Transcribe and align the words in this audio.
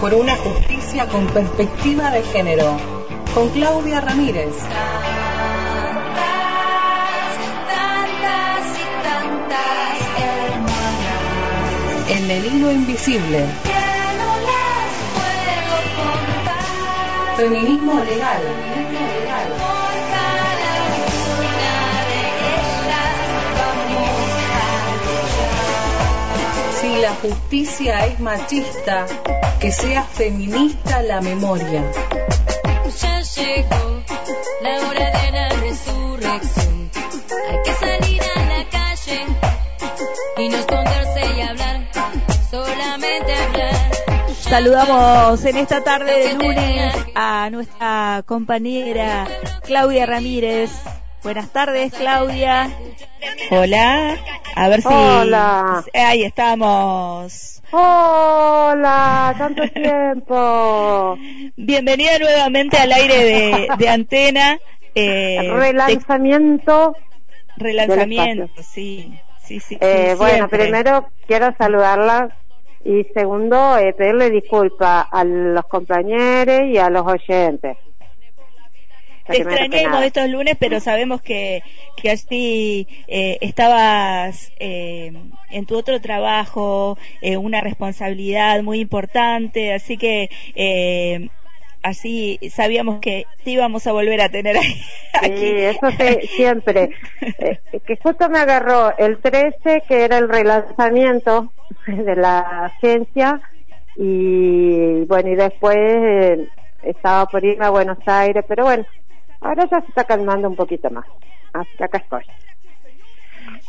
Por 0.00 0.14
una 0.14 0.36
justicia 0.36 1.08
con 1.08 1.26
perspectiva 1.26 2.12
de 2.12 2.22
género. 2.22 2.76
Con 3.34 3.48
Claudia 3.48 4.00
Ramírez. 4.00 4.54
En 12.10 12.30
el 12.30 12.46
hilo 12.46 12.70
invisible. 12.70 13.44
Feminismo 17.36 18.04
legal. 18.04 18.81
La 27.02 27.14
justicia 27.16 28.06
es 28.06 28.20
machista, 28.20 29.06
que 29.58 29.72
sea 29.72 30.04
feminista 30.04 31.02
la 31.02 31.20
memoria. 31.20 31.82
Ya 33.00 33.20
llegó 33.20 34.02
la 34.62 34.86
hora 34.86 35.10
de 35.10 35.32
la 35.32 35.48
resurrección. 35.48 36.90
Hay 37.50 37.58
que 37.64 37.74
salir 37.74 38.22
a 38.22 38.44
la 38.44 38.68
calle 38.70 39.26
y 40.38 40.48
no 40.48 40.56
esconderse 40.58 41.36
y 41.36 41.40
hablar, 41.40 41.90
solamente 42.48 43.34
hablar. 43.34 43.74
Saludamos 44.40 45.44
en 45.44 45.56
esta 45.56 45.82
tarde 45.82 46.28
de 46.28 46.34
lunes 46.34 46.94
a 47.16 47.50
nuestra 47.50 48.22
compañera 48.26 49.26
Claudia 49.64 50.06
Ramírez. 50.06 50.70
Buenas 51.22 51.50
tardes, 51.52 51.92
Claudia. 51.92 52.68
Hola. 53.50 54.16
A 54.56 54.68
ver 54.68 54.82
si. 54.82 54.88
Hola. 54.88 55.84
Ahí 55.94 56.24
estamos. 56.24 57.62
Hola, 57.70 59.34
tanto 59.38 59.62
tiempo. 59.68 61.16
Bienvenida 61.56 62.18
nuevamente 62.18 62.76
al 62.76 62.92
aire 62.92 63.24
de, 63.24 63.68
de 63.78 63.88
antena. 63.88 64.58
eh, 64.94 65.48
Relanzamiento. 65.54 66.96
de- 67.56 67.64
relanzamiento, 67.64 68.62
sí. 68.62 69.18
Sí, 69.42 69.60
sí. 69.60 69.76
Eh, 69.80 70.14
bueno, 70.18 70.48
primero 70.48 71.08
quiero 71.26 71.54
saludarla 71.58 72.36
y 72.84 73.04
segundo 73.14 73.76
eh, 73.78 73.92
pedirle 73.92 74.30
disculpas 74.30 75.06
a 75.10 75.24
los 75.24 75.64
compañeros 75.66 76.62
y 76.68 76.78
a 76.78 76.90
los 76.90 77.04
oyentes. 77.06 77.76
Te 79.26 79.44
nada. 79.44 80.04
estos 80.04 80.28
lunes, 80.28 80.56
pero 80.58 80.80
sabemos 80.80 81.22
que, 81.22 81.62
que 81.96 82.10
así 82.10 82.88
eh, 83.06 83.38
estabas 83.40 84.52
eh, 84.58 85.12
en 85.50 85.66
tu 85.66 85.76
otro 85.76 86.00
trabajo, 86.00 86.98
eh, 87.20 87.36
una 87.36 87.60
responsabilidad 87.60 88.62
muy 88.62 88.80
importante, 88.80 89.72
así 89.72 89.96
que 89.96 90.28
eh, 90.54 91.28
así 91.82 92.38
sabíamos 92.50 93.00
que 93.00 93.26
te 93.44 93.50
íbamos 93.50 93.86
a 93.86 93.92
volver 93.92 94.20
a 94.20 94.28
tener 94.28 94.56
ahí. 94.56 94.82
Sí, 95.12 95.26
aquí. 95.26 95.44
eso 95.44 95.90
sí, 95.90 96.26
siempre. 96.28 96.90
Eh, 97.20 97.60
que 97.86 97.96
justo 98.02 98.30
me 98.30 98.38
agarró 98.38 98.96
el 98.96 99.18
13, 99.18 99.82
que 99.86 100.04
era 100.04 100.16
el 100.16 100.28
relanzamiento 100.28 101.52
de 101.86 102.16
la 102.16 102.40
agencia, 102.66 103.40
y 103.94 105.04
bueno, 105.04 105.28
y 105.28 105.34
después 105.34 105.76
eh, 105.76 106.48
estaba 106.82 107.26
por 107.26 107.44
irme 107.44 107.66
a 107.66 107.70
Buenos 107.70 107.98
Aires, 108.06 108.42
pero 108.48 108.64
bueno, 108.64 108.86
ahora 109.42 109.68
ya 109.70 109.80
se 109.80 109.86
está 109.88 110.04
calmando 110.04 110.48
un 110.48 110.56
poquito 110.56 110.90
más. 110.90 111.04
Así 111.52 111.70
que 111.76 111.84
acá 111.84 111.98
estoy. 111.98 112.22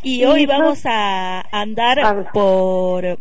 Y 0.03 0.25
hoy 0.25 0.45
vamos 0.45 0.81
a 0.85 1.44
andar 1.51 1.97
Habla. 2.00 2.31
por 2.34 3.19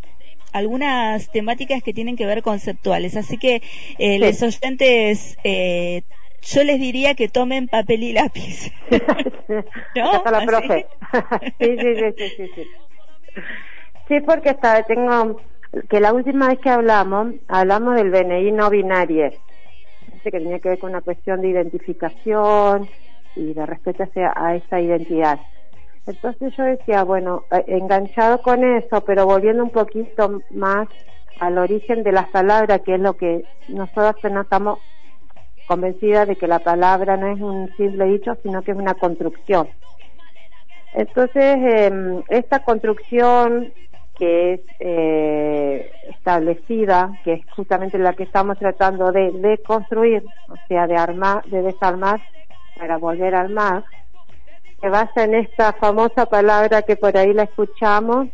algunas 0.52 1.30
temáticas 1.30 1.82
que 1.82 1.94
tienen 1.94 2.16
que 2.16 2.26
ver 2.26 2.42
conceptuales. 2.42 3.16
Así 3.16 3.38
que 3.38 3.62
eh, 3.98 4.18
Sí. 4.18 4.24
los 4.26 4.42
oyentes, 4.42 5.38
eh, 5.44 6.02
yo 6.42 6.64
les 6.64 6.80
diría 6.80 7.14
que 7.14 7.28
tomen 7.28 7.68
papel 7.68 8.02
y 8.02 8.12
lápiz. 8.12 8.70
¿No? 9.94 10.16
Está 10.16 10.30
la 10.30 10.38
¿Así? 10.40 10.46
profe. 10.46 10.86
sí, 11.58 11.76
sí, 11.78 11.94
sí, 11.96 12.12
sí, 12.18 12.32
sí, 12.36 12.50
sí. 12.56 14.20
Porque 14.26 14.50
está, 14.50 14.82
tengo 14.82 15.40
que 15.88 16.00
la 16.00 16.12
última 16.12 16.48
vez 16.48 16.58
que 16.58 16.68
hablamos, 16.68 17.34
hablamos 17.48 17.94
del 17.96 18.10
BNI 18.10 18.52
no 18.52 18.68
binario, 18.68 19.32
que 20.30 20.38
tenía 20.38 20.60
que 20.60 20.70
ver 20.70 20.78
con 20.78 20.90
una 20.90 21.00
cuestión 21.00 21.40
de 21.40 21.48
identificación 21.48 22.88
y 23.36 23.54
de 23.54 23.66
respeto 23.66 24.04
hacia, 24.04 24.32
a 24.36 24.56
esa 24.56 24.80
identidad. 24.80 25.40
Entonces 26.06 26.54
yo 26.56 26.64
decía, 26.64 27.04
bueno, 27.04 27.44
eh, 27.50 27.64
enganchado 27.68 28.42
con 28.42 28.64
eso, 28.64 29.02
pero 29.04 29.26
volviendo 29.26 29.62
un 29.62 29.70
poquito 29.70 30.40
más 30.50 30.88
al 31.40 31.58
origen 31.58 32.02
de 32.02 32.12
las 32.12 32.28
palabras, 32.28 32.80
que 32.84 32.94
es 32.94 33.00
lo 33.00 33.16
que 33.16 33.44
nosotros 33.68 34.32
no 34.32 34.42
estamos 34.42 34.78
convencidas 35.66 36.28
de 36.28 36.36
que 36.36 36.46
la 36.46 36.58
palabra 36.58 37.16
no 37.16 37.28
es 37.28 37.40
un 37.40 37.68
simple 37.76 38.04
dicho, 38.06 38.36
sino 38.42 38.62
que 38.62 38.72
es 38.72 38.76
una 38.76 38.94
construcción. 38.94 39.68
Entonces, 40.94 41.56
eh, 41.58 42.22
esta 42.28 42.64
construcción 42.64 43.72
que 44.22 44.52
es 44.52 44.60
eh, 44.78 45.90
establecida, 46.10 47.10
que 47.24 47.32
es 47.32 47.40
justamente 47.56 47.98
la 47.98 48.12
que 48.12 48.22
estamos 48.22 48.56
tratando 48.56 49.10
de, 49.10 49.60
construir, 49.66 50.22
o 50.48 50.54
sea, 50.68 50.86
de 50.86 50.96
armar, 50.96 51.44
de 51.46 51.60
desarmar 51.60 52.20
para 52.78 52.98
volver 52.98 53.34
a 53.34 53.40
armar, 53.40 53.84
se 54.80 54.88
basa 54.88 55.24
en 55.24 55.34
esta 55.34 55.72
famosa 55.72 56.26
palabra 56.26 56.82
que 56.82 56.94
por 56.94 57.16
ahí 57.16 57.32
la 57.32 57.42
escuchamos, 57.42 58.28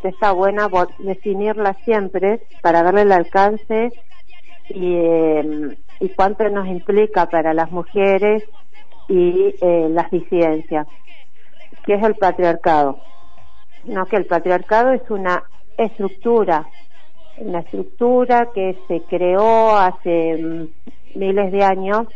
que 0.00 0.10
está 0.10 0.30
buena 0.30 0.68
definirla 1.00 1.74
siempre 1.84 2.42
para 2.62 2.84
darle 2.84 3.02
el 3.02 3.10
alcance 3.10 3.90
y, 4.68 4.94
eh, 4.94 5.76
y 5.98 6.08
cuánto 6.10 6.48
nos 6.50 6.68
implica 6.68 7.26
para 7.26 7.52
las 7.52 7.72
mujeres 7.72 8.44
y 9.08 9.56
eh, 9.60 9.88
las 9.90 10.08
disidencias, 10.12 10.86
que 11.84 11.94
es 11.94 12.02
el 12.04 12.14
patriarcado. 12.14 13.00
No, 13.84 14.06
que 14.06 14.16
el 14.16 14.26
patriarcado 14.26 14.92
es 14.92 15.02
una 15.10 15.42
estructura, 15.76 16.66
una 17.38 17.60
estructura 17.60 18.50
que 18.54 18.76
se 18.86 19.02
creó 19.08 19.76
hace 19.76 20.36
mm, 20.36 20.68
miles 21.18 21.52
de 21.52 21.64
años 21.64 22.06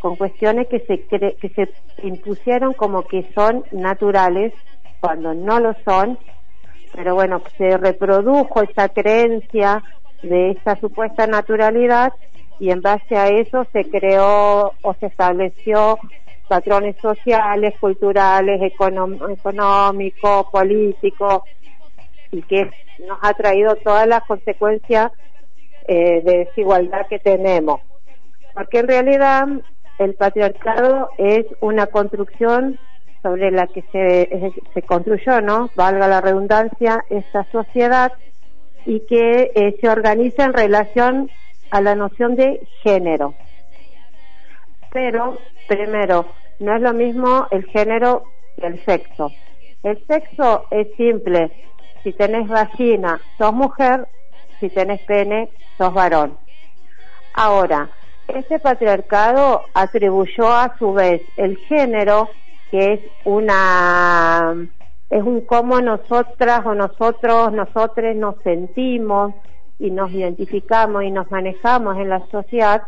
con 0.00 0.16
cuestiones 0.16 0.68
que 0.68 0.80
se 0.80 1.06
cre- 1.08 1.36
que 1.38 1.48
se 1.50 1.68
impusieron 2.06 2.74
como 2.74 3.06
que 3.06 3.30
son 3.34 3.64
naturales 3.72 4.52
cuando 5.00 5.34
no 5.34 5.60
lo 5.60 5.74
son, 5.84 6.18
pero 6.94 7.14
bueno, 7.14 7.42
se 7.56 7.76
reprodujo 7.76 8.62
esa 8.62 8.88
creencia 8.88 9.82
de 10.22 10.50
esa 10.52 10.78
supuesta 10.80 11.26
naturalidad 11.26 12.12
y 12.58 12.70
en 12.70 12.82
base 12.82 13.16
a 13.16 13.28
eso 13.28 13.66
se 13.72 13.88
creó 13.88 14.74
o 14.82 14.94
se 15.00 15.06
estableció 15.06 15.98
patrones 16.50 16.96
sociales, 17.00 17.74
culturales, 17.80 18.60
económicos, 18.60 20.46
políticos 20.50 21.42
y 22.32 22.42
que 22.42 22.68
nos 23.06 23.18
ha 23.22 23.32
traído 23.34 23.76
todas 23.76 24.08
las 24.08 24.24
consecuencias 24.24 25.12
eh, 25.86 26.20
de 26.24 26.38
desigualdad 26.46 27.06
que 27.08 27.20
tenemos. 27.20 27.80
Porque 28.52 28.80
en 28.80 28.88
realidad 28.88 29.46
el 30.00 30.14
patriarcado 30.14 31.10
es 31.18 31.46
una 31.60 31.86
construcción 31.86 32.80
sobre 33.22 33.52
la 33.52 33.68
que 33.68 33.82
se, 33.92 34.52
se 34.74 34.82
construyó, 34.82 35.40
¿no? 35.40 35.70
Valga 35.76 36.08
la 36.08 36.20
redundancia, 36.20 37.04
esta 37.10 37.44
sociedad 37.52 38.12
y 38.86 39.06
que 39.06 39.52
eh, 39.54 39.76
se 39.80 39.88
organiza 39.88 40.46
en 40.46 40.52
relación 40.52 41.30
a 41.70 41.80
la 41.80 41.94
noción 41.94 42.34
de 42.34 42.66
género. 42.82 43.34
Pero, 44.92 45.38
primero, 45.68 46.26
no 46.58 46.76
es 46.76 46.82
lo 46.82 46.92
mismo 46.92 47.46
el 47.50 47.64
género 47.66 48.24
que 48.56 48.66
el 48.66 48.84
sexo. 48.84 49.30
El 49.82 50.04
sexo 50.06 50.66
es 50.70 50.88
simple. 50.96 51.50
Si 52.02 52.12
tenés 52.12 52.48
vagina, 52.48 53.20
sos 53.38 53.52
mujer. 53.52 54.06
Si 54.58 54.68
tenés 54.68 55.00
pene, 55.02 55.50
sos 55.78 55.94
varón. 55.94 56.36
Ahora, 57.34 57.88
ese 58.28 58.58
patriarcado 58.58 59.62
atribuyó 59.74 60.52
a 60.52 60.76
su 60.78 60.92
vez 60.92 61.22
el 61.36 61.56
género, 61.56 62.28
que 62.70 62.94
es 62.94 63.00
una 63.24 64.54
es 65.10 65.22
un 65.24 65.40
cómo 65.40 65.80
nosotras 65.80 66.64
o 66.64 66.74
nosotros, 66.74 67.52
nosotres 67.52 68.16
nos 68.16 68.36
sentimos 68.42 69.34
y 69.78 69.90
nos 69.90 70.12
identificamos 70.12 71.02
y 71.02 71.10
nos 71.10 71.30
manejamos 71.30 71.96
en 71.96 72.08
la 72.08 72.24
sociedad, 72.30 72.82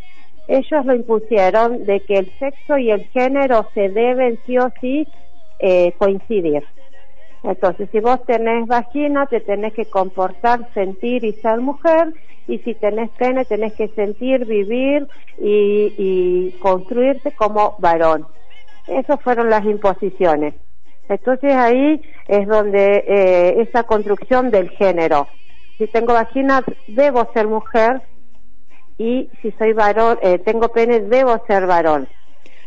ellos 0.48 0.84
lo 0.84 0.94
impusieron 0.94 1.84
de 1.86 2.00
que 2.00 2.18
el 2.18 2.32
sexo 2.38 2.78
y 2.78 2.90
el 2.90 3.04
género 3.08 3.68
se 3.74 3.88
deben 3.88 4.38
sí 4.46 4.58
o 4.58 4.68
sí 4.80 5.06
eh, 5.58 5.92
coincidir. 5.98 6.64
Entonces, 7.44 7.88
si 7.90 8.00
vos 8.00 8.24
tenés 8.24 8.66
vagina, 8.66 9.26
te 9.26 9.40
tenés 9.40 9.72
que 9.72 9.86
comportar, 9.86 10.68
sentir 10.74 11.24
y 11.24 11.32
ser 11.34 11.60
mujer, 11.60 12.12
y 12.46 12.58
si 12.58 12.74
tenés 12.74 13.10
pene, 13.10 13.44
tenés 13.44 13.72
que 13.74 13.88
sentir, 13.88 14.44
vivir 14.46 15.06
y, 15.38 15.92
y 15.96 16.50
construirte 16.60 17.32
como 17.32 17.76
varón. 17.78 18.26
Esas 18.86 19.20
fueron 19.22 19.48
las 19.48 19.64
imposiciones. 19.64 20.54
Entonces 21.08 21.54
ahí 21.54 22.00
es 22.28 22.46
donde 22.46 23.04
eh, 23.06 23.62
esa 23.62 23.84
construcción 23.84 24.50
del 24.50 24.70
género. 24.70 25.28
Si 25.78 25.86
tengo 25.86 26.14
vagina, 26.14 26.62
debo 26.88 27.28
ser 27.32 27.48
mujer 27.48 28.02
y 28.98 29.30
si 29.40 29.50
soy 29.52 29.72
varón, 29.72 30.18
eh, 30.22 30.38
tengo 30.38 30.68
pene, 30.68 31.00
debo 31.00 31.42
ser 31.46 31.66
varón. 31.66 32.08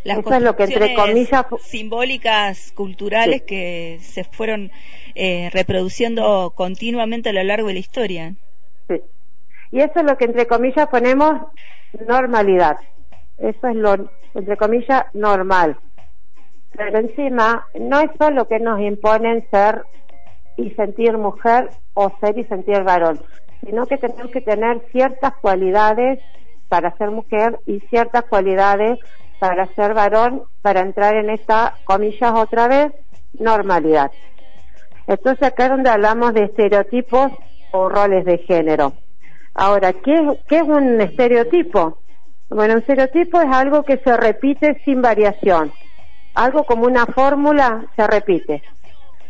Eso 0.04 0.36
es 0.36 0.42
lo 0.44 0.56
que 0.56 0.66
entre 0.66 0.94
comillas 0.94 1.46
simbólicas 1.62 2.72
culturales 2.74 3.42
que 3.42 3.98
se 4.02 4.24
fueron 4.24 4.72
eh, 5.16 5.50
reproduciendo 5.52 6.54
continuamente 6.56 7.30
a 7.30 7.34
lo 7.34 7.44
largo 7.44 7.70
de 7.70 7.74
la 7.74 7.80
historia. 7.80 8.36
Sí. 8.88 9.02
Y 9.72 9.80
eso 9.80 9.94
es 9.96 10.04
lo 10.04 10.16
que 10.16 10.26
entre 10.26 10.46
comillas 10.46 10.88
ponemos 10.90 11.48
normalidad. 12.08 12.78
Eso 13.40 13.68
es 13.68 13.76
lo 13.76 14.10
entre 14.36 14.58
comillas 14.58 15.06
normal. 15.14 15.78
Pero 16.78 17.00
encima 17.00 17.68
no 17.74 18.00
es 18.02 18.12
solo 18.20 18.48
que 18.48 18.60
nos 18.60 18.80
imponen 18.82 19.48
ser 19.50 19.84
y 20.58 20.70
sentir 20.72 21.18
mujer 21.18 21.70
o 21.94 22.12
ser 22.20 22.38
y 22.38 22.44
sentir 22.46 22.84
varón, 22.84 23.22
sino 23.64 23.86
que 23.86 23.98
tenemos 23.98 24.32
que 24.32 24.42
tener 24.42 24.82
ciertas 24.92 25.34
cualidades 25.42 26.20
para 26.70 26.96
ser 26.98 27.12
mujer 27.12 27.60
y 27.66 27.80
ciertas 27.82 28.24
cualidades 28.26 29.00
para 29.40 29.68
ser 29.76 29.94
varón, 29.94 30.44
para 30.62 30.82
entrar 30.82 31.16
en 31.16 31.30
esta, 31.30 31.76
comillas 31.84 32.34
otra 32.36 32.68
vez, 32.68 32.92
normalidad. 33.40 34.12
Entonces 35.08 35.48
acá 35.48 35.66
es 35.66 35.70
donde 35.72 35.90
hablamos 35.90 36.34
de 36.34 36.46
estereotipos 36.46 37.32
o 37.72 37.90
roles 37.90 38.26
de 38.26 38.40
género. 38.40 38.94
Ahora, 39.54 39.94
¿qué, 39.94 40.40
qué 40.48 40.58
es 40.58 40.64
un 40.64 41.00
estereotipo? 41.00 42.00
Bueno, 42.50 42.74
un 42.74 42.80
estereotipo 42.80 43.40
es 43.42 43.52
algo 43.52 43.84
que 43.84 43.98
se 43.98 44.18
repite 44.18 44.82
sin 44.84 45.02
variación. 45.02 45.72
Algo 46.34 46.64
como 46.64 46.86
una 46.86 47.06
fórmula 47.06 47.86
se 47.96 48.08
repite. 48.08 48.62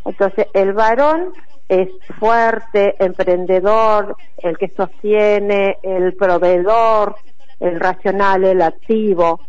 Entonces, 0.05 0.47
el 0.53 0.73
varón 0.73 1.33
es 1.67 1.89
fuerte, 2.19 2.95
emprendedor, 3.03 4.15
el 4.37 4.57
que 4.57 4.69
sostiene, 4.69 5.77
el 5.81 6.13
proveedor, 6.13 7.15
el 7.59 7.79
racional, 7.79 8.43
el 8.43 8.61
activo. 8.61 9.41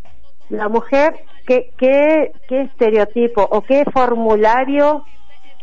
La 0.49 0.69
mujer, 0.69 1.15
¿qué, 1.47 1.73
qué, 1.77 2.33
estereotipo 2.49 3.43
o 3.43 3.63
qué 3.63 3.85
formulario 3.93 5.05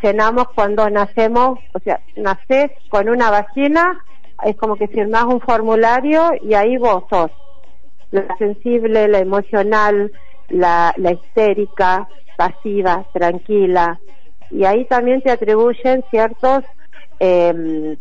llenamos 0.02 0.48
cuando 0.54 0.90
nacemos? 0.90 1.60
O 1.74 1.80
sea, 1.80 2.02
naces 2.16 2.72
con 2.90 3.10
una 3.10 3.32
vagina, 3.32 4.04
es 4.44 4.56
como 4.58 4.76
que 4.76 4.88
firmás 4.88 5.26
un 5.26 5.42
formulario 5.42 6.32
y 6.42 6.54
ahí 6.54 6.78
vos 6.78 7.06
sos 7.10 7.32
la 8.12 8.36
sensible, 8.38 9.08
la 9.08 9.20
emocional, 9.20 10.12
la, 10.50 10.94
la 10.98 11.14
histérica, 11.14 12.08
pasiva, 12.38 13.06
tranquila, 13.12 14.00
y 14.54 14.66
ahí 14.66 14.86
también 14.86 15.22
te 15.22 15.32
atribuyen 15.32 16.06
ciertos 16.12 16.64
eh, 17.20 17.98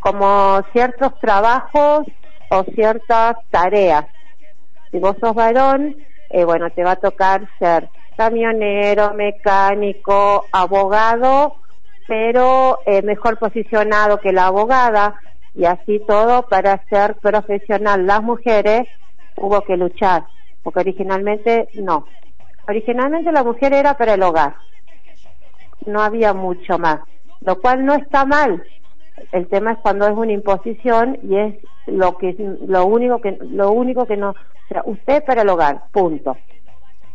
como 0.00 0.60
ciertos 0.72 1.18
trabajos 1.20 2.06
o 2.50 2.64
ciertas 2.74 3.36
tareas. 3.50 4.06
Si 4.90 4.98
vos 4.98 5.16
sos 5.20 5.34
varón, 5.34 5.96
eh, 6.30 6.44
bueno, 6.44 6.70
te 6.70 6.82
va 6.82 6.92
a 6.92 6.96
tocar 6.96 7.48
ser 7.58 7.88
camionero, 8.16 9.14
mecánico, 9.14 10.46
abogado, 10.50 11.56
pero 12.08 12.80
eh, 12.84 13.02
mejor 13.02 13.38
posicionado 13.38 14.18
que 14.18 14.32
la 14.32 14.46
abogada 14.46 15.14
y 15.54 15.66
así 15.66 16.02
todo 16.06 16.48
para 16.48 16.82
ser 16.88 17.14
profesional. 17.16 18.06
Las 18.06 18.22
mujeres 18.22 18.88
hubo 19.36 19.60
que 19.60 19.76
luchar, 19.76 20.24
porque 20.64 20.80
originalmente 20.80 21.68
no. 21.74 22.06
Originalmente 22.66 23.30
la 23.30 23.44
mujer 23.44 23.72
era 23.72 23.94
para 23.94 24.14
el 24.14 24.22
hogar 24.22 24.56
no 25.88 26.02
había 26.02 26.32
mucho 26.32 26.78
más, 26.78 27.00
lo 27.40 27.60
cual 27.60 27.84
no 27.84 27.94
está 27.94 28.24
mal. 28.24 28.62
El 29.32 29.48
tema 29.48 29.72
es 29.72 29.78
cuando 29.78 30.06
es 30.06 30.16
una 30.16 30.32
imposición 30.32 31.18
y 31.22 31.36
es 31.36 31.54
lo 31.86 32.16
que 32.16 32.36
lo 32.66 32.86
único 32.86 33.20
que 33.20 33.36
lo 33.40 33.72
único 33.72 34.06
que 34.06 34.16
no, 34.16 34.30
o 34.30 34.34
sea, 34.68 34.82
usted 34.84 35.24
para 35.24 35.42
el 35.42 35.48
hogar, 35.48 35.84
punto. 35.90 36.36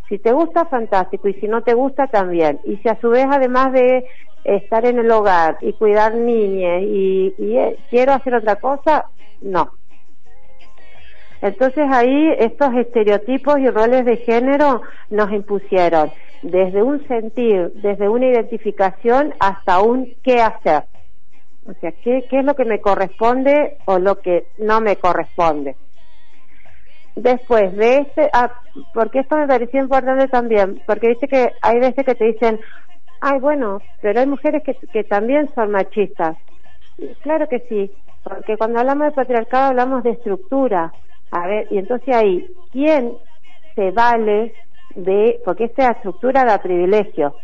Si 0.09 0.19
te 0.19 0.31
gusta 0.31 0.65
fantástico 0.65 1.27
y 1.27 1.33
si 1.35 1.47
no 1.47 1.61
te 1.61 1.73
gusta 1.73 2.07
también. 2.07 2.59
Y 2.65 2.77
si 2.77 2.89
a 2.89 2.99
su 2.99 3.09
vez 3.09 3.25
además 3.29 3.71
de 3.71 4.05
estar 4.43 4.85
en 4.85 4.99
el 4.99 5.09
hogar 5.09 5.57
y 5.61 5.73
cuidar 5.73 6.13
niñas 6.15 6.81
y, 6.83 7.33
y 7.37 7.57
eh, 7.57 7.77
quiero 7.89 8.11
hacer 8.11 8.35
otra 8.35 8.57
cosa, 8.57 9.05
no. 9.41 9.71
Entonces 11.41 11.85
ahí 11.89 12.33
estos 12.39 12.73
estereotipos 12.75 13.59
y 13.59 13.69
roles 13.69 14.05
de 14.05 14.17
género 14.17 14.81
nos 15.09 15.31
impusieron 15.31 16.11
desde 16.43 16.83
un 16.83 17.05
sentir, 17.07 17.71
desde 17.75 18.09
una 18.09 18.27
identificación 18.27 19.33
hasta 19.39 19.81
un 19.81 20.13
qué 20.23 20.41
hacer. 20.41 20.83
O 21.65 21.73
sea, 21.79 21.91
qué, 22.03 22.25
qué 22.29 22.39
es 22.39 22.45
lo 22.45 22.55
que 22.55 22.65
me 22.65 22.81
corresponde 22.81 23.77
o 23.85 23.97
lo 23.97 24.19
que 24.19 24.47
no 24.57 24.81
me 24.81 24.97
corresponde. 24.97 25.77
Después 27.15 27.75
de 27.77 27.97
este, 27.99 28.29
ah, 28.33 28.51
porque 28.93 29.19
esto 29.19 29.37
me 29.37 29.47
pareció 29.47 29.81
importante 29.81 30.27
también, 30.27 30.81
porque 30.85 31.09
dice 31.09 31.27
que 31.27 31.53
hay 31.61 31.79
veces 31.79 32.05
que 32.05 32.15
te 32.15 32.25
dicen, 32.25 32.59
ay 33.21 33.39
bueno, 33.39 33.81
pero 34.01 34.19
hay 34.19 34.27
mujeres 34.27 34.63
que, 34.63 34.75
que 34.91 35.03
también 35.05 35.49
son 35.55 35.71
machistas. 35.71 36.35
claro 37.21 37.47
que 37.47 37.59
sí, 37.69 37.91
porque 38.23 38.57
cuando 38.57 38.79
hablamos 38.79 39.07
de 39.07 39.11
patriarcado 39.13 39.69
hablamos 39.69 40.03
de 40.03 40.11
estructura. 40.11 40.91
A 41.31 41.47
ver, 41.47 41.67
y 41.71 41.77
entonces 41.77 42.13
ahí, 42.13 42.47
¿quién 42.71 43.13
se 43.75 43.91
vale 43.91 44.53
de, 44.95 45.41
porque 45.45 45.65
esta 45.65 45.91
estructura 45.91 46.45
da 46.45 46.59
privilegio. 46.59 47.35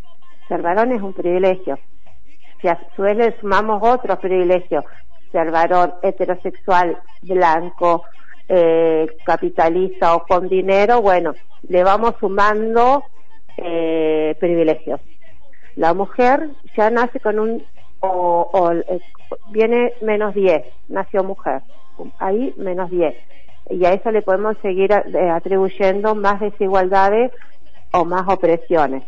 Ser 0.47 0.61
varón 0.61 0.91
es 0.91 1.01
un 1.01 1.13
privilegio. 1.13 1.79
Si 2.61 2.67
a 2.67 2.79
su 2.95 3.03
vez 3.03 3.15
le 3.17 3.39
sumamos 3.39 3.81
otros 3.81 4.19
privilegios, 4.19 4.83
ser 5.31 5.51
varón 5.51 5.93
heterosexual, 6.01 6.97
blanco, 7.21 8.03
eh, 8.47 9.07
capitalista 9.25 10.15
o 10.15 10.25
con 10.25 10.49
dinero, 10.49 11.01
bueno, 11.01 11.33
le 11.67 11.83
vamos 11.83 12.15
sumando 12.19 13.03
eh, 13.57 14.35
privilegios. 14.39 14.99
La 15.75 15.93
mujer 15.93 16.49
ya 16.75 16.89
nace 16.89 17.19
con 17.19 17.39
un, 17.39 17.63
o, 18.01 18.71
eh, 18.73 18.99
viene 19.51 19.93
menos 20.01 20.33
10, 20.33 20.65
nació 20.89 21.23
mujer, 21.23 21.61
ahí 22.19 22.53
menos 22.57 22.89
10 22.89 23.15
y 23.69 23.85
a 23.85 23.93
eso 23.93 24.11
le 24.11 24.21
podemos 24.21 24.57
seguir 24.61 24.91
eh, 24.91 25.29
atribuyendo 25.29 26.15
más 26.15 26.39
desigualdades 26.39 27.31
o 27.91 28.05
más 28.05 28.23
opresiones. 28.27 29.03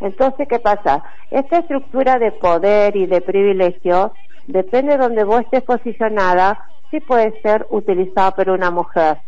Entonces, 0.00 0.46
¿qué 0.48 0.58
pasa? 0.58 1.02
Esta 1.30 1.58
estructura 1.58 2.18
de 2.18 2.32
poder 2.32 2.96
y 2.96 3.06
de 3.06 3.20
privilegio, 3.20 4.12
depende 4.46 4.92
de 4.92 4.98
donde 4.98 5.24
vos 5.24 5.40
estés 5.40 5.62
posicionada, 5.62 6.58
sí 6.90 7.00
puede 7.00 7.40
ser 7.40 7.66
utilizada 7.70 8.32
por 8.32 8.50
una 8.50 8.70
mujer. 8.70 9.18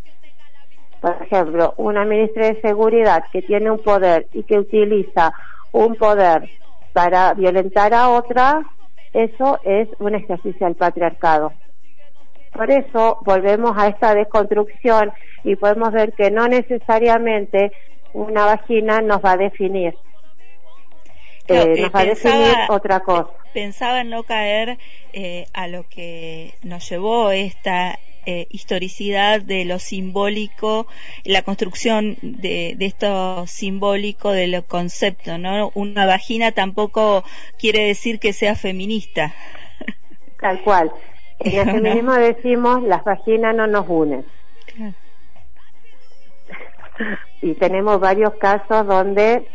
Por 1.01 1.17
ejemplo, 1.23 1.75
una 1.77 2.05
ministra 2.05 2.49
de 2.49 2.61
Seguridad 2.61 3.25
que 3.33 3.43
tiene 3.43 3.71
un 3.71 3.79
poder 3.79 4.27
y 4.33 4.43
que 4.43 4.59
utiliza 4.59 5.33
un 5.73 5.95
poder 5.95 6.51
para 6.93 7.35
violentar 7.35 7.95
a 7.95 8.11
otra, 8.11 8.61
eso 9.13 9.61
es 9.63 9.89
un 10.01 10.15
ejercicio 10.15 10.67
del 10.67 10.77
patriarcado. 10.77 11.53
Por 12.59 12.73
eso 12.73 13.21
volvemos 13.25 13.79
a 13.79 13.87
esta 13.87 14.17
desconstrucción 14.17 15.13
y 15.45 15.55
podemos 15.55 15.93
ver 15.93 16.13
que 16.15 16.33
no 16.33 16.49
necesariamente 16.49 17.71
una 18.13 18.47
vagina 18.47 19.01
nos 19.01 19.25
va 19.25 19.33
a 19.33 19.37
definir. 19.37 19.97
Eh, 21.47 21.81
nos 21.81 21.95
va 21.95 22.01
a 22.01 22.05
definir 22.05 22.57
otra 22.69 22.99
cosa. 22.99 23.29
Pensaba 23.55 24.01
en 24.01 24.11
no 24.11 24.25
caer 24.25 24.77
eh, 25.13 25.47
a 25.53 25.69
lo 25.69 25.89
que 25.89 26.55
nos 26.65 26.91
llevó 26.91 27.31
esta 27.31 27.97
eh, 28.27 28.49
historicidad 28.51 29.41
de 29.41 29.65
lo 29.65 29.79
simbólico, 29.79 30.89
la 31.23 31.43
construcción 31.43 32.17
de, 32.23 32.75
de, 32.77 32.87
esto 32.87 33.47
simbólico 33.47 34.33
de 34.33 34.49
lo 34.49 34.67
concepto, 34.67 35.39
¿no? 35.39 35.71
Una 35.77 36.07
vagina 36.07 36.51
tampoco 36.51 37.23
quiere 37.57 37.87
decir 37.87 38.19
que 38.19 38.33
sea 38.33 38.57
feminista. 38.57 39.33
Tal 40.41 40.61
cual. 40.63 40.91
En 41.41 41.59
el 41.59 41.65
feminismo 41.73 42.15
decimos 42.15 42.83
las 42.83 43.05
vaginas 43.05 43.55
no 43.55 43.67
nos 43.67 43.87
unen. 43.89 44.25
y 47.41 47.55
tenemos 47.55 48.01
varios 48.01 48.35
casos 48.35 48.87
donde 48.87 49.47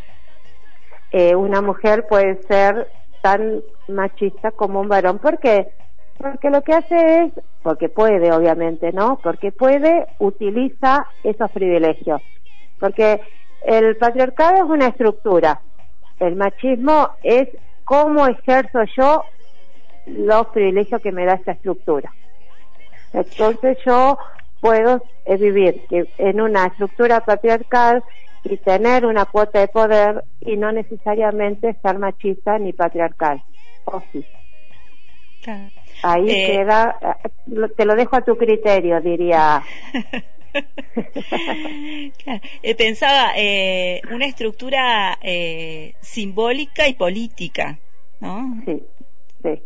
eh, 1.11 1.35
una 1.35 1.61
mujer 1.61 2.07
puede 2.07 2.41
ser 2.43 2.87
tan 3.21 3.61
machista 3.87 4.51
como 4.51 4.81
un 4.81 4.87
varón. 4.87 5.19
¿Por 5.19 5.39
qué? 5.39 5.71
Porque 6.17 6.49
lo 6.49 6.61
que 6.61 6.73
hace 6.73 7.23
es, 7.23 7.33
porque 7.61 7.89
puede 7.89 8.31
obviamente, 8.31 8.91
¿no? 8.93 9.19
Porque 9.21 9.51
puede, 9.51 10.07
utiliza 10.19 11.07
esos 11.23 11.51
privilegios. 11.51 12.21
Porque 12.79 13.21
el 13.65 13.95
patriarcado 13.97 14.55
es 14.57 14.63
una 14.63 14.87
estructura. 14.87 15.61
El 16.19 16.35
machismo 16.35 17.09
es 17.23 17.49
cómo 17.83 18.27
ejerzo 18.27 18.79
yo 18.97 19.23
los 20.05 20.47
privilegios 20.47 21.01
que 21.01 21.11
me 21.11 21.25
da 21.25 21.33
esta 21.35 21.53
estructura. 21.53 22.13
Entonces 23.13 23.77
yo 23.85 24.17
puedo 24.59 25.03
eh, 25.25 25.37
vivir 25.37 25.81
en 26.17 26.41
una 26.41 26.65
estructura 26.65 27.21
patriarcal 27.21 28.03
y 28.43 28.57
tener 28.57 29.05
una 29.05 29.25
cuota 29.25 29.59
de 29.59 29.67
poder 29.67 30.23
y 30.41 30.57
no 30.57 30.71
necesariamente 30.71 31.77
ser 31.81 31.99
machista 31.99 32.57
ni 32.59 32.73
patriarcal. 32.73 33.41
O 33.85 34.03
sí. 34.11 34.25
Ahí 36.01 36.25
Eh, 36.31 36.47
queda, 36.47 36.99
eh, 37.23 37.69
te 37.77 37.85
lo 37.85 37.95
dejo 37.95 38.15
a 38.15 38.21
tu 38.21 38.37
criterio, 38.37 38.99
diría. 39.01 39.63
Claro. 42.23 42.41
Eh, 42.61 42.75
pensaba 42.75 43.31
eh, 43.35 44.01
una 44.11 44.25
estructura 44.25 45.17
eh, 45.21 45.93
simbólica 46.01 46.87
y 46.87 46.93
política, 46.93 47.79
¿no? 48.19 48.61
Sí, 48.65 48.81
sí. 49.43 49.63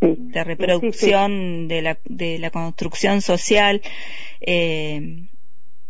Sí. 0.00 0.14
De 0.18 0.44
reproducción 0.44 1.68
de 1.68 1.82
la 1.82 1.98
de 2.04 2.38
la 2.38 2.50
construcción 2.50 3.22
social 3.22 3.82
eh, 4.40 5.26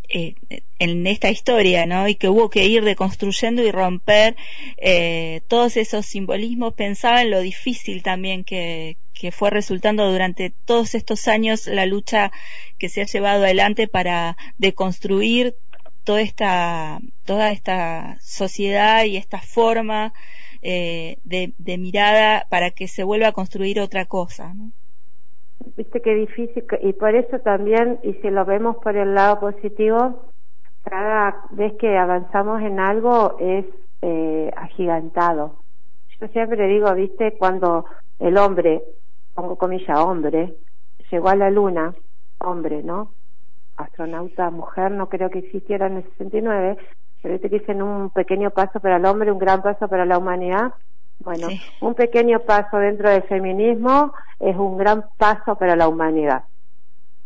eh, 0.09 0.35
en 0.79 1.07
esta 1.07 1.31
historia, 1.31 1.85
¿no? 1.87 2.07
Y 2.07 2.15
que 2.15 2.29
hubo 2.29 2.49
que 2.49 2.67
ir 2.67 2.85
deconstruyendo 2.85 3.63
y 3.63 3.73
romper 3.73 4.37
eh, 4.77 5.41
todos 5.49 5.77
esos 5.77 6.07
simbolismos. 6.07 6.75
Pensaba 6.75 7.23
en 7.23 7.31
lo 7.31 7.41
difícil 7.41 8.05
también 8.05 8.45
que, 8.45 8.99
que 9.15 9.33
fue 9.33 9.51
resultando 9.51 10.11
durante 10.11 10.51
todos 10.51 10.95
estos 10.95 11.27
años 11.27 11.67
la 11.67 11.87
lucha 11.87 12.31
que 12.79 12.89
se 12.89 13.03
ha 13.03 13.07
llevado 13.07 13.43
adelante 13.43 13.89
para 13.89 14.37
deconstruir 14.59 15.57
toda 16.05 16.21
esta 16.21 17.01
toda 17.25 17.51
esta 17.51 18.17
sociedad 18.21 19.05
y 19.05 19.17
esta 19.17 19.41
forma 19.41 20.13
eh, 20.69 21.19
de, 21.23 21.79
mirada 21.79 22.45
para 22.51 22.73
que 22.73 22.89
se 22.89 23.05
vuelva 23.05 23.29
a 23.29 23.33
construir 23.33 23.79
otra 23.79 24.07
cosa. 24.07 24.53
Viste 25.77 26.01
qué 26.01 26.13
difícil, 26.13 26.65
y 26.83 26.93
por 26.93 27.15
eso 27.15 27.39
también, 27.39 28.01
y 28.03 28.15
si 28.15 28.31
lo 28.31 28.45
vemos 28.45 28.77
por 28.79 28.97
el 28.97 29.15
lado 29.15 29.39
positivo, 29.39 30.33
cada 30.83 31.37
vez 31.53 31.73
que 31.75 31.97
avanzamos 31.97 32.63
en 32.63 32.81
algo 32.81 33.37
es 33.39 33.65
eh, 34.03 34.51
agigantado. 34.57 35.61
Yo 36.21 36.27
siempre 36.29 36.67
digo, 36.67 36.93
viste, 36.95 37.37
cuando 37.39 37.85
el 38.19 38.37
hombre, 38.37 38.83
pongo 39.35 39.55
comilla, 39.55 40.03
hombre, 40.03 40.53
llegó 41.13 41.29
a 41.29 41.37
la 41.37 41.49
luna, 41.49 41.95
hombre, 42.39 42.83
¿no? 42.83 43.13
Astronauta 43.77 44.51
mujer 44.51 44.91
no 44.91 45.09
creo 45.09 45.31
que 45.31 45.39
existiera 45.39 45.87
en 45.87 45.99
el 45.99 46.05
69, 46.19 46.77
pero 47.27 47.35
viste 47.35 47.51
que 47.51 47.59
dicen 47.59 47.83
un 47.83 48.11
pequeño 48.11 48.51
paso 48.51 48.79
para 48.79 48.99
el 48.99 49.05
hombre, 49.05 49.33
un 49.33 49.41
gran 49.41 49.61
paso 49.61 49.89
para 49.89 50.05
la 50.05 50.17
humanidad. 50.17 50.75
Bueno, 51.19 51.49
Sí. 51.49 51.61
un 51.81 51.95
pequeño 51.95 52.39
paso 52.39 52.79
dentro 52.79 53.11
del 53.11 53.25
feminismo 53.25 54.13
es 54.39 54.55
un 54.57 54.77
gran 54.77 55.07
paso 55.19 55.57
para 55.57 55.75
la 55.75 55.89
humanidad. 55.89 56.45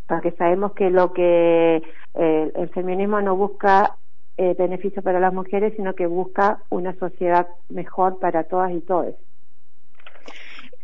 Porque 0.09 0.31
sabemos 0.33 0.73
que 0.73 0.89
lo 0.89 1.13
que 1.13 1.83
eh, 2.15 2.53
el 2.55 2.71
feminismo 2.71 3.21
no 3.21 3.37
busca 3.37 3.95
eh, 4.39 4.55
beneficio 4.59 5.03
para 5.03 5.21
las 5.21 5.35
mujeres, 5.35 5.75
sino 5.77 5.95
que 5.95 6.07
busca 6.07 6.63
una 6.71 6.95
sociedad 6.95 7.49
mejor 7.69 8.19
para 8.21 8.45
todas 8.45 8.73
y 8.73 8.81
todos. 8.81 9.15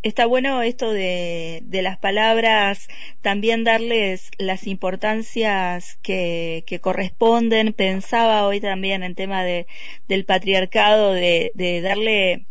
Está 0.06 0.24
bueno 0.26 0.62
esto 0.62 0.92
de, 0.92 1.62
de 1.64 1.82
las 1.82 1.98
palabras, 1.98 2.86
también 3.22 3.64
darles 3.64 4.30
las 4.38 4.68
importancias 4.68 5.98
que, 6.00 6.62
que 6.68 6.78
corresponden. 6.78 7.72
Pensaba 7.72 8.46
hoy 8.46 8.60
también 8.60 9.02
en 9.02 9.16
tema 9.16 9.42
de, 9.42 9.66
del 10.06 10.24
patriarcado, 10.24 11.12
de, 11.12 11.50
de 11.54 11.80
darle 11.80 12.46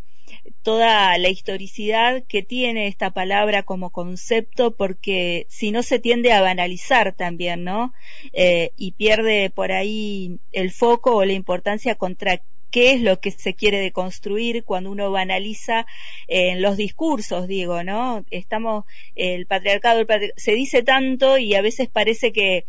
toda 0.63 1.17
la 1.17 1.29
historicidad 1.29 2.24
que 2.27 2.43
tiene 2.43 2.88
esta 2.88 3.12
palabra 3.12 3.63
como 3.63 3.89
concepto, 3.89 4.75
porque 4.75 5.45
si 5.47 5.71
no 5.71 5.81
se 5.81 6.00
tiende 6.00 6.33
a 6.33 6.41
banalizar 6.41 7.13
también, 7.13 7.63
¿no? 7.63 7.93
Eh, 8.33 8.71
y 8.75 8.91
pierde 8.91 9.50
por 9.50 9.71
ahí 9.71 10.39
el 10.51 10.71
foco 10.71 11.15
o 11.15 11.24
la 11.24 11.31
importancia 11.31 11.95
contra 11.95 12.41
qué 12.75 12.91
es 12.94 13.01
lo 13.01 13.20
que 13.22 13.32
se 13.32 13.53
quiere 13.55 13.79
deconstruir 13.79 14.63
cuando 14.65 14.91
uno 14.91 15.10
banaliza 15.12 15.77
eh, 16.27 16.50
en 16.51 16.62
los 16.62 16.75
discursos, 16.77 17.48
digo, 17.48 17.84
¿no? 17.84 18.25
Estamos, 18.32 18.86
el 19.15 19.48
patriarcado, 19.48 20.05
se 20.36 20.53
dice 20.53 20.84
tanto 20.84 21.38
y 21.38 21.55
a 21.55 21.62
veces 21.62 21.89
parece 21.89 22.32
que 22.34 22.65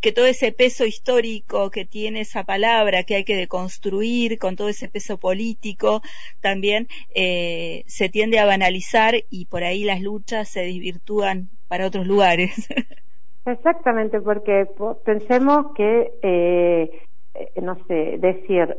que 0.00 0.12
todo 0.12 0.26
ese 0.26 0.52
peso 0.52 0.84
histórico 0.86 1.70
que 1.70 1.84
tiene 1.84 2.20
esa 2.20 2.44
palabra 2.44 3.02
que 3.02 3.16
hay 3.16 3.24
que 3.24 3.34
deconstruir 3.44 4.38
con 4.38 4.54
todo 4.54 4.68
ese 4.68 4.88
peso 4.88 5.18
político 5.18 6.02
también 6.40 6.86
eh, 7.14 7.82
se 7.88 8.08
tiende 8.08 8.38
a 8.38 8.46
banalizar 8.46 9.14
y 9.28 9.46
por 9.46 9.64
ahí 9.64 9.82
las 9.84 10.00
luchas 10.00 10.48
se 10.48 10.60
desvirtúan 10.60 11.50
para 11.68 11.86
otros 11.86 12.06
lugares. 12.06 12.68
Exactamente, 13.46 14.20
porque 14.20 14.66
po- 14.76 15.00
pensemos 15.04 15.72
que, 15.74 16.12
eh, 16.22 16.90
eh, 17.34 17.60
no 17.62 17.74
sé, 17.86 18.18
decir, 18.18 18.76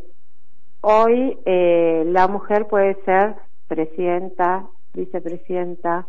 hoy 0.82 1.40
eh, 1.46 2.04
la 2.08 2.28
mujer 2.28 2.68
puede 2.68 2.96
ser 3.06 3.36
presidenta, 3.68 4.70
vicepresidenta, 4.94 6.08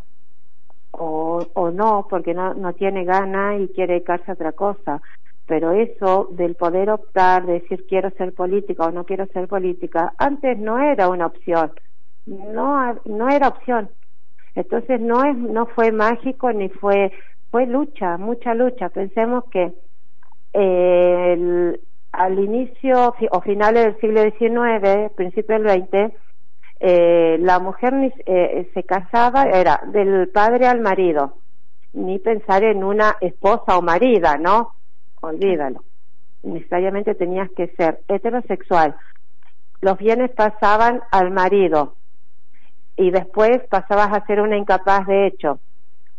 o, 0.93 1.47
o 1.55 1.71
no, 1.71 2.07
porque 2.09 2.35
no, 2.35 2.55
no 2.55 2.75
tiene 2.75 3.05
gana 3.05 3.59
y 3.59 3.69
quiere 3.69 3.95
dedicarse 3.95 4.31
a 4.31 4.35
otra 4.35 4.53
cosa. 4.53 5.03
Pero 5.47 5.73
eso 5.73 6.29
del 6.33 6.55
poder 6.57 6.91
optar, 6.91 7.47
de 7.47 7.55
decir 7.55 7.85
quiero 7.89 8.11
ser 8.13 8.35
política 8.35 8.85
o 8.87 8.93
no 8.93 9.05
quiero 9.05 9.27
ser 9.29 9.49
política, 9.49 10.15
antes 10.19 10.59
no 10.59 10.79
era 10.81 11.09
una 11.09 11.27
opción, 11.27 11.73
no, 12.27 13.01
no 13.05 13.29
era 13.29 13.49
opción. 13.49 13.91
Entonces 14.55 15.01
no 15.01 15.25
es, 15.25 15.37
no 15.37 15.67
fue 15.67 15.93
mágico 15.93 16.53
ni 16.53 16.69
fue, 16.71 17.13
fue 17.51 17.67
lucha, 17.67 18.19
mucha 18.19 18.55
lucha. 18.55 18.91
Pensemos 18.91 19.45
que 19.53 19.75
eh, 20.53 21.33
el- 21.35 21.81
al 22.13 22.39
inicio 22.39 23.15
o 23.31 23.41
finales 23.41 23.85
del 23.85 24.01
siglo 24.01 24.23
XIX, 24.23 25.13
principio 25.15 25.59
del 25.59 25.83
XX, 25.83 26.13
eh, 26.81 27.37
la 27.41 27.59
mujer 27.59 27.95
eh, 28.27 28.71
se 28.73 28.83
casaba, 28.85 29.45
era 29.45 29.81
del 29.87 30.29
padre 30.29 30.67
al 30.67 30.81
marido, 30.81 31.37
ni 31.93 32.19
pensar 32.19 32.65
en 32.65 32.83
una 32.83 33.17
esposa 33.21 33.77
o 33.77 33.83
marida, 33.83 34.39
¿no? 34.39 34.75
Olvídalo. 35.21 35.85
Necesariamente 36.43 37.15
tenías 37.15 37.51
que 37.51 37.69
ser 37.77 38.01
heterosexual. 38.09 38.97
Los 39.83 39.99
bienes 39.99 40.31
pasaban 40.31 41.03
al 41.11 41.31
marido 41.31 41.95
y 42.97 43.11
después 43.11 43.61
pasabas 43.69 44.13
a 44.13 44.27
ser 44.27 44.41
una 44.41 44.57
incapaz 44.57 45.07
de 45.07 45.27
hecho. 45.27 45.61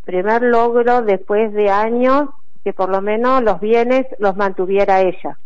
Primer 0.06 0.42
logro 0.44 1.02
después 1.02 1.54
de 1.54 1.70
años 1.70 2.30
que 2.64 2.74
por 2.74 2.90
lo 2.90 3.02
menos 3.02 3.42
los 3.44 3.60
bienes 3.60 4.06
los 4.20 4.36
mantuviera 4.36 5.02
ella. 5.02 5.38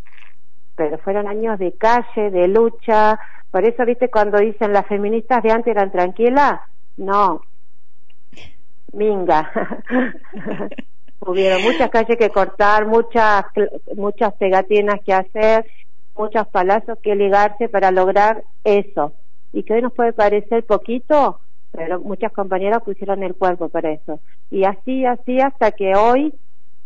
Pero 0.76 0.98
fueron 0.98 1.26
años 1.26 1.58
de 1.58 1.72
calle, 1.72 2.30
de 2.30 2.48
lucha. 2.48 3.18
Por 3.50 3.64
eso, 3.64 3.84
viste, 3.84 4.08
cuando 4.10 4.38
dicen 4.38 4.72
las 4.72 4.86
feministas 4.86 5.42
de 5.42 5.50
antes 5.50 5.74
eran 5.74 5.90
tranquilas, 5.90 6.60
no. 6.96 7.40
Minga. 8.92 9.50
Hubieron 11.20 11.62
muchas 11.62 11.90
calles 11.90 12.16
que 12.18 12.30
cortar, 12.30 12.86
muchas, 12.86 13.44
muchas 13.96 14.34
pegatinas 14.34 15.00
que 15.04 15.14
hacer, 15.14 15.66
muchos 16.14 16.46
palazos 16.48 16.98
que 17.02 17.14
ligarse 17.14 17.68
para 17.68 17.90
lograr 17.90 18.44
eso. 18.64 19.12
Y 19.52 19.62
que 19.62 19.74
hoy 19.74 19.82
nos 19.82 19.94
puede 19.94 20.12
parecer 20.12 20.64
poquito, 20.64 21.40
pero 21.72 22.00
muchas 22.00 22.32
compañeras 22.32 22.82
pusieron 22.82 23.22
el 23.22 23.34
cuerpo 23.34 23.68
para 23.68 23.90
eso. 23.90 24.20
Y 24.50 24.64
así, 24.64 25.04
así 25.04 25.40
hasta 25.40 25.72
que 25.72 25.94
hoy 25.96 26.34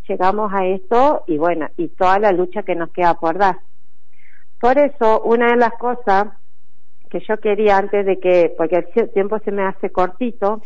llegamos 0.07 0.51
a 0.53 0.65
esto 0.65 1.23
y 1.27 1.37
bueno, 1.37 1.69
y 1.77 1.89
toda 1.89 2.19
la 2.19 2.31
lucha 2.31 2.63
que 2.63 2.75
nos 2.75 2.89
queda 2.91 3.13
por 3.15 3.37
dar. 3.37 3.59
Por 4.61 4.77
eso, 4.77 5.21
una 5.23 5.47
de 5.47 5.57
las 5.57 5.73
cosas 5.73 6.27
que 7.09 7.19
yo 7.27 7.37
quería 7.39 7.77
antes 7.77 8.05
de 8.05 8.19
que, 8.19 8.53
porque 8.55 8.87
el 8.95 9.09
tiempo 9.09 9.39
se 9.39 9.51
me 9.51 9.63
hace 9.63 9.89
cortito, 9.89 10.61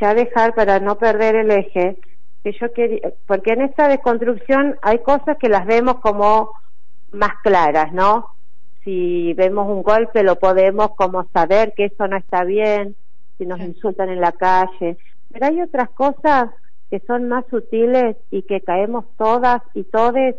ya 0.00 0.14
dejar 0.14 0.54
para 0.54 0.80
no 0.80 0.96
perder 0.96 1.36
el 1.36 1.50
eje, 1.50 1.98
que 2.42 2.52
yo 2.52 2.72
quería, 2.72 3.12
porque 3.26 3.52
en 3.52 3.62
esta 3.62 3.88
desconstrucción 3.88 4.78
hay 4.80 5.00
cosas 5.00 5.36
que 5.38 5.50
las 5.50 5.66
vemos 5.66 6.00
como 6.00 6.52
más 7.12 7.34
claras, 7.42 7.92
¿no? 7.92 8.30
Si 8.82 9.34
vemos 9.34 9.68
un 9.68 9.82
golpe 9.82 10.22
lo 10.22 10.36
podemos 10.36 10.94
como 10.96 11.28
saber 11.34 11.74
que 11.76 11.86
eso 11.86 12.08
no 12.08 12.16
está 12.16 12.44
bien, 12.44 12.96
si 13.36 13.44
nos 13.44 13.60
insultan 13.60 14.08
en 14.08 14.22
la 14.22 14.32
calle, 14.32 14.96
pero 15.30 15.46
hay 15.46 15.60
otras 15.60 15.90
cosas 15.90 16.50
que 16.88 17.00
son 17.00 17.28
más 17.28 17.44
sutiles 17.50 18.16
y 18.30 18.42
que 18.44 18.62
caemos 18.62 19.04
todas 19.18 19.60
y 19.74 19.84
todes, 19.84 20.36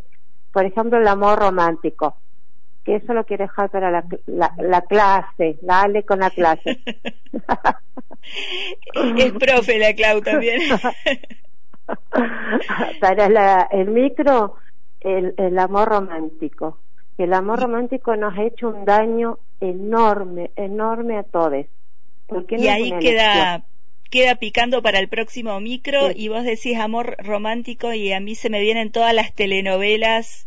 por 0.51 0.65
ejemplo 0.65 0.97
el 0.97 1.07
amor 1.07 1.37
romántico, 1.37 2.15
que 2.87 2.95
eso 2.95 3.13
lo 3.13 3.25
quiero 3.25 3.43
dejar 3.43 3.69
para 3.69 3.91
la, 3.91 4.05
la, 4.27 4.53
la 4.59 4.81
clase, 4.83 5.59
dale 5.61 6.03
con 6.03 6.19
la 6.19 6.29
clase. 6.29 6.81
es 9.17 9.33
profe 9.33 9.77
la 9.77 9.93
Clau 9.93 10.21
también. 10.21 10.61
para 13.01 13.27
la, 13.27 13.67
el 13.73 13.89
micro, 13.89 14.55
el, 15.01 15.33
el 15.37 15.59
amor 15.59 15.89
romántico. 15.89 16.79
El 17.17 17.33
amor 17.33 17.59
romántico 17.59 18.15
nos 18.15 18.37
ha 18.37 18.43
hecho 18.43 18.69
un 18.69 18.85
daño 18.85 19.39
enorme, 19.59 20.51
enorme 20.55 21.17
a 21.17 21.23
todos. 21.23 21.65
Porque 22.25 22.55
y 22.55 22.69
ahí 22.69 22.93
queda 22.99 23.65
queda 24.09 24.35
picando 24.35 24.81
para 24.81 24.99
el 24.99 25.09
próximo 25.09 25.59
micro 25.59 26.07
Sí. 26.11 26.13
y 26.15 26.27
vos 26.29 26.45
decís 26.45 26.77
amor 26.77 27.17
romántico 27.19 27.91
y 27.91 28.13
a 28.13 28.21
mí 28.21 28.35
se 28.35 28.49
me 28.49 28.61
vienen 28.61 28.93
todas 28.93 29.13
las 29.13 29.33
telenovelas 29.33 30.46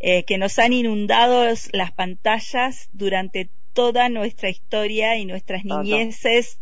eh, 0.00 0.24
que 0.24 0.38
nos 0.38 0.58
han 0.58 0.72
inundado 0.72 1.44
las 1.72 1.92
pantallas 1.92 2.88
durante 2.92 3.50
toda 3.72 4.08
nuestra 4.08 4.48
historia 4.48 5.16
y 5.16 5.24
nuestras 5.24 5.64
niñeces 5.64 6.58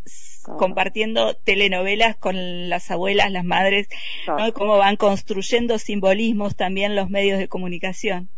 compartiendo 0.58 1.34
telenovelas 1.34 2.16
con 2.16 2.68
las 2.68 2.90
abuelas, 2.90 3.32
las 3.32 3.44
madres, 3.44 3.88
¿no? 4.26 4.52
cómo 4.52 4.78
van 4.78 4.96
construyendo 4.96 5.78
simbolismos 5.78 6.56
también 6.56 6.94
los 6.94 7.10
medios 7.10 7.38
de 7.38 7.48
comunicación. 7.48 8.28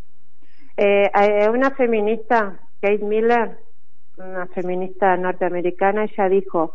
Eh, 0.77 1.11
una 1.53 1.73
feminista, 1.73 2.61
Kate 2.81 3.05
Miller, 3.05 3.59
una 4.17 4.47
feminista 4.47 5.17
norteamericana, 5.17 6.05
ella 6.05 6.29
dijo 6.29 6.73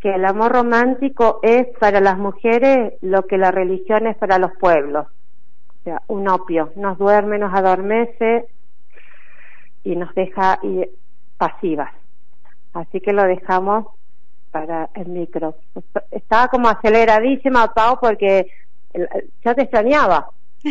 que 0.00 0.14
el 0.14 0.24
amor 0.24 0.52
romántico 0.52 1.40
es 1.42 1.66
para 1.78 2.00
las 2.00 2.18
mujeres 2.18 2.94
lo 3.00 3.26
que 3.26 3.38
la 3.38 3.50
religión 3.50 4.06
es 4.06 4.16
para 4.16 4.38
los 4.38 4.52
pueblos. 4.58 5.06
O 5.82 5.84
sea, 5.84 6.02
un 6.06 6.28
opio, 6.28 6.72
nos 6.76 6.96
duerme, 6.96 7.38
nos 7.38 7.52
adormece 7.52 8.46
y 9.82 9.96
nos 9.96 10.14
deja 10.14 10.60
pasivas. 11.36 11.92
Así 12.72 13.00
que 13.00 13.12
lo 13.12 13.24
dejamos 13.24 13.86
para 14.52 14.90
el 14.94 15.08
micro. 15.08 15.56
Estaba 16.12 16.46
como 16.46 16.68
aceleradísima, 16.68 17.74
Pau, 17.74 17.98
porque 18.00 18.46
ya 19.44 19.54
te 19.54 19.62
extrañaba. 19.62 20.30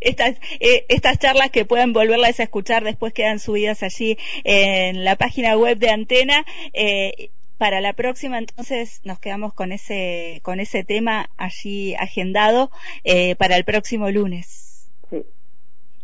estas, 0.00 0.36
eh, 0.60 0.86
estas 0.88 1.18
charlas 1.18 1.50
que 1.50 1.66
pueden 1.66 1.92
volverlas 1.92 2.40
a 2.40 2.44
escuchar 2.44 2.84
después 2.84 3.12
quedan 3.12 3.38
subidas 3.38 3.82
allí 3.82 4.16
en 4.44 5.04
la 5.04 5.16
página 5.16 5.58
web 5.58 5.76
de 5.76 5.90
Antena. 5.90 6.46
Eh, 6.72 7.30
para 7.60 7.82
la 7.82 7.92
próxima 7.92 8.38
entonces 8.38 9.02
nos 9.04 9.18
quedamos 9.18 9.52
con 9.52 9.70
ese 9.70 10.40
con 10.42 10.60
ese 10.60 10.82
tema 10.82 11.28
allí 11.36 11.94
agendado 11.94 12.70
eh, 13.04 13.36
para 13.36 13.54
el 13.58 13.64
próximo 13.64 14.10
lunes. 14.10 14.90
Sí. 15.10 15.26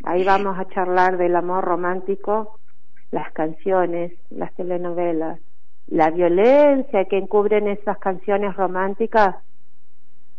Ahí 0.05 0.23
vamos 0.23 0.59
a 0.59 0.69
charlar 0.69 1.17
del 1.17 1.35
amor 1.35 1.65
romántico, 1.65 2.61
las 3.11 3.33
canciones, 3.33 4.13
las 4.29 4.53
telenovelas, 4.55 5.41
la 5.87 6.11
violencia 6.11 7.07
que 7.07 7.17
encubren 7.17 7.69
esas 7.69 7.97
canciones 8.01 8.55
románticas, 8.55 9.37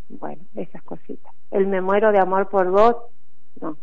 bueno, 0.09 0.43
esas 0.55 0.83
cositas. 0.83 1.33
El 1.49 1.65
me 1.65 1.81
muero 1.81 2.11
de 2.11 2.19
amor 2.19 2.47
por 2.49 2.69
vos, 2.69 2.95
no, 3.59 3.75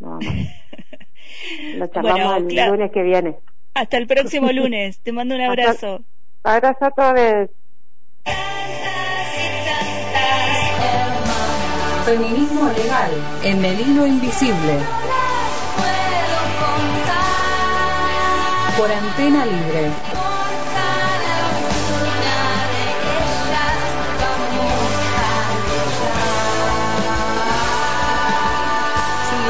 no 0.00 0.10
vamos. 0.10 0.24
Lo 1.76 1.86
charlamos 1.86 2.42
el 2.42 2.68
lunes 2.68 2.92
que 2.92 3.02
viene. 3.02 3.38
Hasta 3.72 3.96
el 3.96 4.06
próximo 4.06 4.52
lunes. 4.52 5.00
Te 5.00 5.12
mando 5.12 5.34
un 5.34 5.40
abrazo. 5.40 6.04
Abrazo 6.44 6.84
a 6.84 6.90
todos. 6.90 7.50
Feminismo 12.04 12.68
legal 12.70 13.10
en 13.44 13.64
el 13.64 13.80
hilo 13.80 14.06
invisible. 14.06 14.78
Por 18.76 18.90
antena 18.90 19.46
libre. 19.46 19.90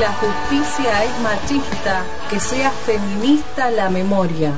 la 0.01 0.13
justicia 0.15 1.05
es 1.05 1.21
machista, 1.21 2.03
que 2.29 2.41
sea 2.41 2.73
feminista 2.73 3.71
la 3.71 3.89
memoria. 3.89 4.53